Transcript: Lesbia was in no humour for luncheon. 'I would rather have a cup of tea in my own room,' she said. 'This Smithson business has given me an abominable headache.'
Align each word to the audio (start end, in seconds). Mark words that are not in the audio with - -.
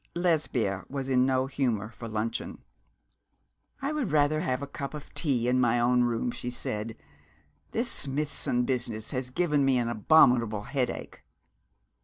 Lesbia 0.15 0.83
was 0.89 1.07
in 1.09 1.27
no 1.27 1.45
humour 1.45 1.91
for 1.91 2.07
luncheon. 2.07 2.63
'I 3.83 3.91
would 3.93 4.11
rather 4.11 4.41
have 4.41 4.63
a 4.63 4.65
cup 4.65 4.95
of 4.95 5.13
tea 5.13 5.47
in 5.47 5.59
my 5.61 5.79
own 5.79 6.03
room,' 6.05 6.31
she 6.31 6.49
said. 6.49 6.97
'This 7.69 7.91
Smithson 7.91 8.65
business 8.65 9.11
has 9.11 9.29
given 9.29 9.63
me 9.63 9.77
an 9.77 9.89
abominable 9.89 10.63
headache.' 10.63 11.21